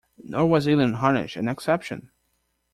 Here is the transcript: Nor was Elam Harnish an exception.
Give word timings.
Nor 0.23 0.47
was 0.47 0.67
Elam 0.67 0.93
Harnish 0.93 1.37
an 1.37 1.47
exception. 1.47 2.09